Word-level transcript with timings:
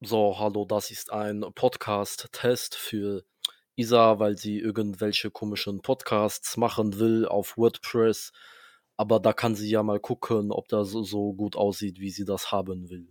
So, 0.00 0.38
hallo, 0.38 0.64
das 0.64 0.90
ist 0.90 1.12
ein 1.12 1.44
Podcast-Test 1.54 2.76
für 2.76 3.24
Isa, 3.74 4.18
weil 4.20 4.36
sie 4.36 4.58
irgendwelche 4.58 5.30
komischen 5.30 5.82
Podcasts 5.82 6.56
machen 6.56 6.98
will 7.00 7.26
auf 7.26 7.56
WordPress. 7.56 8.32
Aber 8.96 9.18
da 9.20 9.32
kann 9.32 9.54
sie 9.56 9.70
ja 9.70 9.82
mal 9.82 10.00
gucken, 10.00 10.52
ob 10.52 10.68
das 10.68 10.90
so 10.90 11.32
gut 11.32 11.56
aussieht, 11.56 11.98
wie 12.00 12.10
sie 12.10 12.24
das 12.24 12.52
haben 12.52 12.90
will. 12.90 13.08